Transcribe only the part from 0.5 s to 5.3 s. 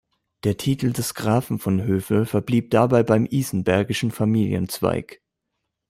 Titel des Grafen von Hövel verblieb dabei beim isenbergischen Familienzweig.